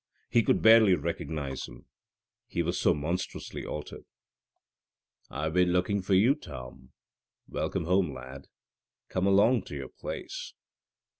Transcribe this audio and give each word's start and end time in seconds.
He 0.31 0.41
could 0.41 0.63
barely 0.63 0.95
recognise 0.95 1.67
him, 1.67 1.85
he 2.47 2.63
was 2.63 2.79
so 2.79 2.95
monstrously 2.95 3.63
altered. 3.63 4.03
"I've 5.29 5.53
been 5.53 5.71
looking 5.71 6.01
for 6.01 6.15
you, 6.15 6.33
Tom. 6.33 6.93
Welcome 7.47 7.85
home, 7.85 8.11
lad; 8.11 8.47
come 9.09 9.27
along 9.27 9.65
to 9.65 9.75
your 9.75 9.89
place." 9.89 10.55